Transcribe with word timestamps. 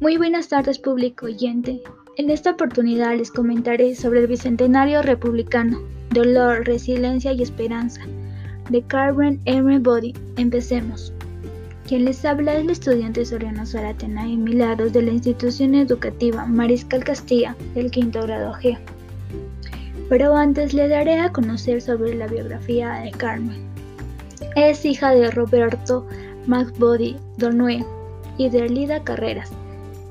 Muy 0.00 0.16
buenas 0.16 0.46
tardes 0.46 0.78
público 0.78 1.26
oyente. 1.26 1.82
En 2.16 2.30
esta 2.30 2.52
oportunidad 2.52 3.16
les 3.16 3.32
comentaré 3.32 3.96
sobre 3.96 4.20
el 4.20 4.28
Bicentenario 4.28 5.02
Republicano, 5.02 5.80
Dolor, 6.10 6.64
Resiliencia 6.64 7.32
y 7.32 7.42
Esperanza, 7.42 8.02
de 8.70 8.80
Carmen 8.82 9.40
M. 9.44 9.76
Body. 9.80 10.14
Empecemos. 10.36 11.12
Quien 11.88 12.04
les 12.04 12.24
habla 12.24 12.54
es 12.54 12.60
el 12.60 12.70
estudiante 12.70 13.24
Soriano 13.24 13.66
Zaratena 13.66 14.28
y 14.28 14.36
Milagros 14.36 14.92
de 14.92 15.02
la 15.02 15.10
institución 15.10 15.74
educativa 15.74 16.46
Mariscal 16.46 17.02
Castilla 17.02 17.56
del 17.74 17.90
quinto 17.90 18.22
grado 18.22 18.52
G. 18.52 18.78
Pero 20.08 20.36
antes 20.36 20.74
le 20.74 20.86
daré 20.86 21.18
a 21.18 21.32
conocer 21.32 21.82
sobre 21.82 22.14
la 22.14 22.28
biografía 22.28 22.92
de 23.00 23.10
Carmen. 23.10 23.64
Es 24.54 24.84
hija 24.84 25.10
de 25.10 25.28
Roberto 25.32 26.06
McBody 26.46 27.16
Donue 27.36 27.84
y 28.36 28.48
de 28.48 28.68
Lida 28.68 29.02
Carreras. 29.02 29.57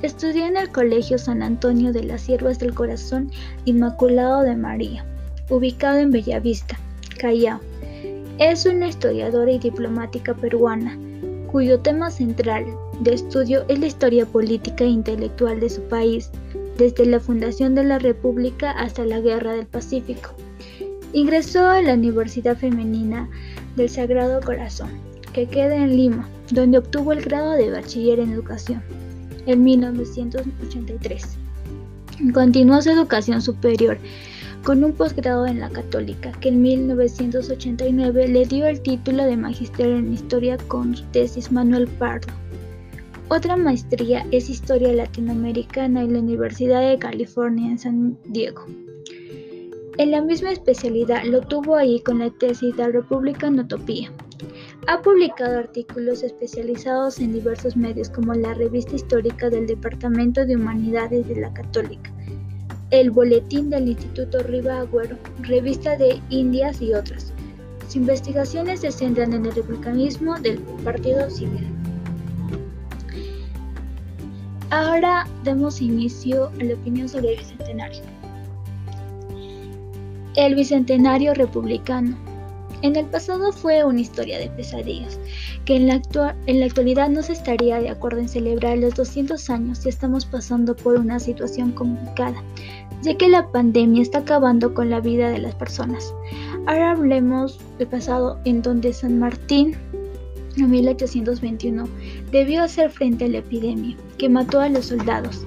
Estudió 0.00 0.46
en 0.46 0.56
el 0.56 0.70
Colegio 0.70 1.18
San 1.18 1.42
Antonio 1.42 1.92
de 1.92 2.04
las 2.04 2.20
Siervas 2.20 2.60
del 2.60 2.72
Corazón 2.72 3.32
Inmaculado 3.64 4.42
de 4.42 4.54
María, 4.54 5.04
ubicado 5.50 5.98
en 5.98 6.12
Bellavista, 6.12 6.78
Callao. 7.18 7.58
Es 8.38 8.64
una 8.64 8.86
historiadora 8.86 9.50
y 9.50 9.58
diplomática 9.58 10.34
peruana, 10.34 10.96
cuyo 11.50 11.80
tema 11.80 12.12
central 12.12 12.64
de 13.00 13.14
estudio 13.14 13.64
es 13.66 13.80
la 13.80 13.86
historia 13.86 14.24
política 14.24 14.84
e 14.84 14.88
intelectual 14.88 15.58
de 15.58 15.68
su 15.68 15.82
país, 15.82 16.30
desde 16.76 17.04
la 17.04 17.18
fundación 17.18 17.74
de 17.74 17.82
la 17.82 17.98
República 17.98 18.70
hasta 18.70 19.04
la 19.04 19.18
Guerra 19.18 19.54
del 19.54 19.66
Pacífico. 19.66 20.30
Ingresó 21.12 21.66
a 21.66 21.82
la 21.82 21.94
Universidad 21.94 22.56
Femenina 22.56 23.28
del 23.74 23.88
Sagrado 23.88 24.40
Corazón, 24.42 24.90
que 25.32 25.48
queda 25.48 25.74
en 25.74 25.96
Lima, 25.96 26.28
donde 26.52 26.78
obtuvo 26.78 27.10
el 27.10 27.22
grado 27.22 27.54
de 27.54 27.72
bachiller 27.72 28.20
en 28.20 28.30
educación 28.30 28.80
en 29.48 29.64
1983. 29.64 31.38
Continuó 32.34 32.82
su 32.82 32.90
educación 32.90 33.40
superior 33.40 33.98
con 34.62 34.84
un 34.84 34.92
posgrado 34.92 35.46
en 35.46 35.60
la 35.60 35.70
Católica, 35.70 36.32
que 36.32 36.50
en 36.50 36.60
1989 36.60 38.28
le 38.28 38.44
dio 38.44 38.66
el 38.66 38.80
título 38.82 39.24
de 39.24 39.36
Magisterio 39.36 39.96
en 39.96 40.12
Historia 40.12 40.58
con 40.68 40.94
su 40.94 41.04
tesis 41.06 41.50
Manuel 41.50 41.88
Pardo. 41.88 42.32
Otra 43.30 43.56
maestría 43.56 44.26
es 44.32 44.50
Historia 44.50 44.92
Latinoamericana 44.92 46.02
en 46.02 46.12
la 46.12 46.18
Universidad 46.18 46.86
de 46.86 46.98
California 46.98 47.70
en 47.70 47.78
San 47.78 48.18
Diego. 48.24 48.66
En 49.96 50.10
la 50.10 50.20
misma 50.20 50.50
especialidad 50.50 51.24
lo 51.24 51.40
tuvo 51.40 51.76
ahí 51.76 52.00
con 52.00 52.18
la 52.18 52.30
tesis 52.30 52.76
de 52.76 52.88
República 52.88 53.46
en 53.46 53.60
Utopía. 53.60 54.12
Ha 54.88 55.02
publicado 55.02 55.58
artículos 55.58 56.22
especializados 56.22 57.20
en 57.20 57.34
diversos 57.34 57.76
medios 57.76 58.08
como 58.08 58.32
la 58.32 58.54
Revista 58.54 58.96
Histórica 58.96 59.50
del 59.50 59.66
Departamento 59.66 60.46
de 60.46 60.56
Humanidades 60.56 61.28
de 61.28 61.36
la 61.36 61.52
Católica, 61.52 62.10
el 62.90 63.10
Boletín 63.10 63.68
del 63.68 63.88
Instituto 63.88 64.42
Riva 64.42 64.78
Agüero, 64.78 65.18
Revista 65.42 65.94
de 65.98 66.22
Indias 66.30 66.80
y 66.80 66.94
otras. 66.94 67.34
Sus 67.84 67.96
investigaciones 67.96 68.80
se 68.80 68.90
centran 68.90 69.34
en 69.34 69.44
el 69.44 69.54
republicanismo 69.54 70.40
del 70.40 70.58
Partido 70.82 71.28
Civil. 71.28 71.66
Ahora 74.70 75.26
demos 75.44 75.82
inicio 75.82 76.46
a 76.46 76.64
la 76.64 76.72
opinión 76.72 77.10
sobre 77.10 77.34
el 77.34 77.38
Bicentenario. 77.40 78.02
El 80.34 80.54
Bicentenario 80.54 81.34
Republicano 81.34 82.27
en 82.82 82.96
el 82.96 83.06
pasado 83.06 83.52
fue 83.52 83.84
una 83.84 84.00
historia 84.00 84.38
de 84.38 84.48
pesadillas, 84.50 85.18
que 85.64 85.76
en 85.76 85.86
la, 85.88 85.94
actualidad 85.94 87.08
no 87.08 87.22
se 87.22 87.32
estaría 87.32 87.80
de 87.80 87.90
acuerdo 87.90 88.20
en 88.20 88.28
celebrar 88.28 88.78
los 88.78 88.94
200 88.94 89.50
años 89.50 89.84
y 89.84 89.88
estamos 89.88 90.26
pasando 90.26 90.76
por 90.76 90.96
una 90.96 91.18
situación 91.18 91.72
complicada, 91.72 92.42
ya 93.02 93.16
que 93.16 93.28
la 93.28 93.50
pandemia 93.50 94.02
está 94.02 94.18
acabando 94.18 94.74
con 94.74 94.90
la 94.90 95.00
vida 95.00 95.30
de 95.30 95.38
las 95.38 95.54
personas. 95.54 96.14
Ahora 96.66 96.92
hablemos 96.92 97.58
del 97.78 97.88
pasado 97.88 98.38
en 98.44 98.62
donde 98.62 98.92
San 98.92 99.18
Martín 99.18 99.76
en 100.56 100.70
1821 100.70 101.88
debió 102.30 102.62
hacer 102.62 102.90
frente 102.90 103.24
a 103.24 103.28
la 103.28 103.38
epidemia 103.38 103.96
que 104.18 104.28
mató 104.28 104.60
a 104.60 104.68
los 104.68 104.86
soldados. 104.86 105.44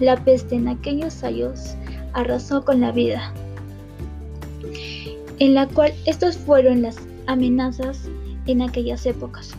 La 0.00 0.16
peste 0.24 0.56
en 0.56 0.68
aquellos 0.68 1.22
años 1.22 1.76
arrasó 2.14 2.64
con 2.64 2.80
la 2.80 2.92
vida 2.92 3.32
en 5.38 5.54
la 5.54 5.66
cual 5.66 5.92
estos 6.06 6.36
fueron 6.36 6.82
las 6.82 6.96
amenazas 7.26 8.08
en 8.46 8.62
aquellas 8.62 9.06
épocas. 9.06 9.54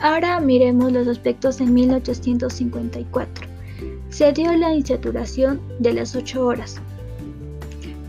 Ahora 0.00 0.40
miremos 0.40 0.92
los 0.92 1.06
aspectos 1.06 1.60
en 1.60 1.72
1854. 1.74 3.46
Se 4.10 4.32
dio 4.32 4.52
la 4.56 4.74
insaturación 4.74 5.60
de 5.78 5.92
las 5.94 6.16
ocho 6.16 6.44
horas. 6.44 6.80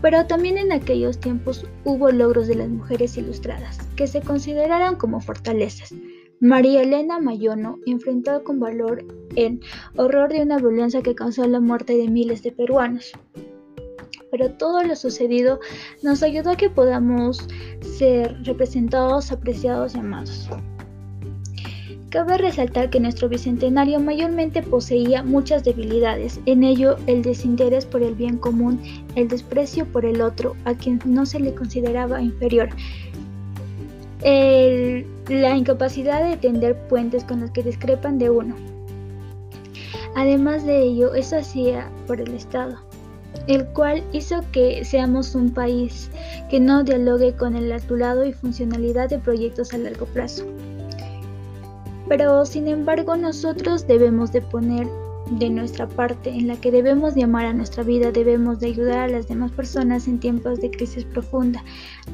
Pero 0.02 0.26
también 0.26 0.58
en 0.58 0.72
aquellos 0.72 1.18
tiempos 1.18 1.64
hubo 1.84 2.10
logros 2.10 2.48
de 2.48 2.56
las 2.56 2.68
mujeres 2.68 3.16
ilustradas, 3.16 3.78
que 3.96 4.06
se 4.06 4.20
consideraron 4.20 4.96
como 4.96 5.20
fortalezas. 5.20 5.94
María 6.40 6.82
Elena 6.82 7.20
Mayono 7.20 7.78
enfrentó 7.86 8.44
con 8.44 8.60
valor 8.60 9.04
el 9.34 9.60
horror 9.96 10.30
de 10.30 10.42
una 10.42 10.58
violencia 10.58 11.00
que 11.00 11.14
causó 11.14 11.46
la 11.46 11.60
muerte 11.60 11.96
de 11.96 12.08
miles 12.08 12.42
de 12.42 12.52
peruanos 12.52 13.12
pero 14.36 14.50
todo 14.50 14.82
lo 14.82 14.96
sucedido 14.96 15.60
nos 16.02 16.24
ayudó 16.24 16.50
a 16.50 16.56
que 16.56 16.68
podamos 16.68 17.46
ser 17.98 18.36
representados, 18.42 19.30
apreciados 19.30 19.94
y 19.94 19.98
amados. 20.00 20.48
Cabe 22.08 22.38
resaltar 22.38 22.90
que 22.90 22.98
nuestro 22.98 23.28
bicentenario 23.28 24.00
mayormente 24.00 24.60
poseía 24.60 25.22
muchas 25.22 25.62
debilidades, 25.62 26.40
en 26.46 26.64
ello 26.64 26.96
el 27.06 27.22
desinterés 27.22 27.86
por 27.86 28.02
el 28.02 28.16
bien 28.16 28.36
común, 28.38 28.80
el 29.14 29.28
desprecio 29.28 29.86
por 29.86 30.04
el 30.04 30.20
otro, 30.20 30.56
a 30.64 30.74
quien 30.74 30.98
no 31.04 31.26
se 31.26 31.38
le 31.38 31.54
consideraba 31.54 32.20
inferior, 32.20 32.70
la 34.20 35.56
incapacidad 35.56 36.28
de 36.28 36.36
tender 36.38 36.76
puentes 36.88 37.22
con 37.22 37.40
los 37.40 37.52
que 37.52 37.62
discrepan 37.62 38.18
de 38.18 38.30
uno. 38.30 38.56
Además 40.16 40.66
de 40.66 40.82
ello, 40.82 41.14
eso 41.14 41.36
hacía 41.36 41.88
por 42.08 42.20
el 42.20 42.34
Estado 42.34 42.93
el 43.46 43.64
cual 43.66 44.02
hizo 44.12 44.42
que 44.52 44.84
seamos 44.84 45.34
un 45.34 45.52
país 45.52 46.10
que 46.50 46.60
no 46.60 46.84
dialogue 46.84 47.34
con 47.34 47.56
el 47.56 47.70
alturado 47.72 48.24
y 48.24 48.32
funcionalidad 48.32 49.08
de 49.08 49.18
proyectos 49.18 49.74
a 49.74 49.78
largo 49.78 50.06
plazo. 50.06 50.44
Pero 52.08 52.44
sin 52.44 52.68
embargo 52.68 53.16
nosotros 53.16 53.86
debemos 53.86 54.32
de 54.32 54.42
poner 54.42 54.86
de 55.30 55.48
nuestra 55.48 55.88
parte 55.88 56.30
en 56.30 56.48
la 56.48 56.56
que 56.56 56.70
debemos 56.70 57.14
de 57.14 57.24
amar 57.24 57.46
a 57.46 57.54
nuestra 57.54 57.82
vida, 57.82 58.12
debemos 58.12 58.60
de 58.60 58.66
ayudar 58.68 58.98
a 58.98 59.08
las 59.08 59.26
demás 59.26 59.50
personas 59.52 60.06
en 60.06 60.20
tiempos 60.20 60.60
de 60.60 60.70
crisis 60.70 61.04
profunda, 61.04 61.64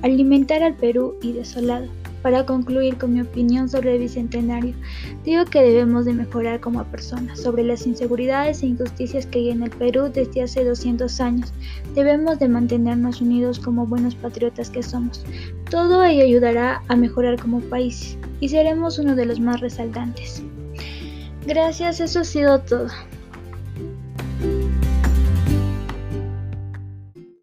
alimentar 0.03 0.63
al 0.63 0.75
Perú 0.75 1.17
y 1.21 1.33
desolado. 1.33 1.87
Para 2.23 2.45
concluir 2.45 2.99
con 2.99 3.15
mi 3.15 3.23
opinión 3.23 3.69
sobre 3.69 3.95
el 3.95 4.01
Bicentenario, 4.01 4.75
digo 5.25 5.45
que 5.47 5.63
debemos 5.63 6.05
de 6.05 6.13
mejorar 6.13 6.61
como 6.61 6.85
personas 6.85 7.41
sobre 7.41 7.65
las 7.65 7.87
inseguridades 7.87 8.63
e 8.63 8.67
injusticias 8.67 9.25
que 9.27 9.39
hay 9.39 9.51
en 9.51 9.63
el 9.63 9.71
Perú 9.71 10.11
desde 10.13 10.43
hace 10.43 10.65
200 10.65 11.21
años. 11.21 11.53
Debemos 11.95 12.39
de 12.39 12.49
mantenernos 12.49 13.23
unidos 13.23 13.59
como 13.59 13.87
buenos 13.87 14.15
patriotas 14.15 14.69
que 14.69 14.83
somos. 14.83 15.25
Todo 15.71 16.05
ello 16.05 16.25
ayudará 16.25 16.83
a 16.89 16.97
mejorar 16.97 17.41
como 17.41 17.61
país 17.61 18.19
y 18.41 18.49
seremos 18.51 18.99
uno 18.99 19.15
de 19.15 19.25
los 19.25 19.41
más 19.41 19.61
resaltantes. 19.61 20.43
Gracias, 21.47 22.01
eso 22.01 22.21
ha 22.21 22.25
sido 22.25 22.61
todo. 22.61 22.89